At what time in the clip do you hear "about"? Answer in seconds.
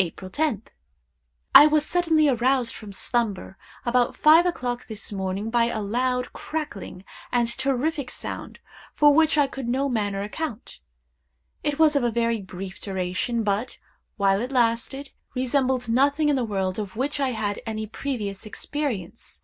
3.86-4.16